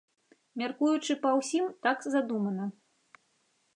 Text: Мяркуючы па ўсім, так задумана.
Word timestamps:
Мяркуючы 0.61 1.17
па 1.25 1.33
ўсім, 1.39 1.65
так 1.89 1.97
задумана. 2.17 2.65